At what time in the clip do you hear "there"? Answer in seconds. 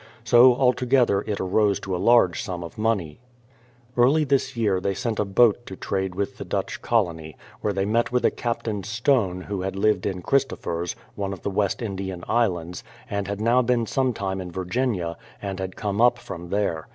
16.49-16.87